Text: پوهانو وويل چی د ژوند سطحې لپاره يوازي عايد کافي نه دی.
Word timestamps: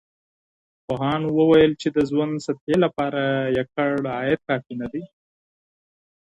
پوهانو 0.85 1.27
وويل 1.39 1.71
چی 1.81 1.87
د 1.91 1.97
ژوند 2.09 2.43
سطحې 2.45 2.75
لپاره 2.85 3.21
يوازي 3.57 4.07
عايد 4.17 4.39
کافي 4.49 4.73
نه 4.81 4.87
دی. 4.91 5.03